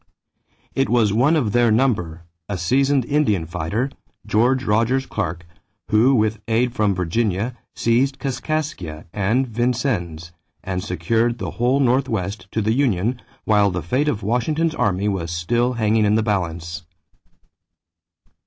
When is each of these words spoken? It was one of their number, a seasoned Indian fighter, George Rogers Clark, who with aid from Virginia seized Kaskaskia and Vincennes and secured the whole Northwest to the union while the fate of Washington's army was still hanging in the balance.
It 0.73 0.89
was 0.89 1.13
one 1.13 1.35
of 1.35 1.51
their 1.51 1.69
number, 1.69 2.23
a 2.49 2.57
seasoned 2.57 3.05
Indian 3.05 3.45
fighter, 3.45 3.91
George 4.25 4.63
Rogers 4.63 5.05
Clark, 5.05 5.45
who 5.91 6.15
with 6.15 6.41
aid 6.47 6.73
from 6.73 6.95
Virginia 6.95 7.55
seized 7.75 8.17
Kaskaskia 8.17 9.05
and 9.13 9.45
Vincennes 9.47 10.31
and 10.63 10.83
secured 10.83 11.37
the 11.37 11.51
whole 11.51 11.79
Northwest 11.79 12.47
to 12.51 12.63
the 12.63 12.73
union 12.73 13.21
while 13.45 13.69
the 13.69 13.83
fate 13.83 14.07
of 14.07 14.23
Washington's 14.23 14.73
army 14.73 15.07
was 15.07 15.29
still 15.29 15.73
hanging 15.73 16.05
in 16.05 16.15
the 16.15 16.23
balance. 16.23 16.81